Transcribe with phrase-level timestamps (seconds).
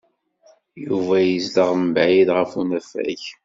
[0.85, 3.21] Yuba yezdeɣ mebɛid ɣef unafag.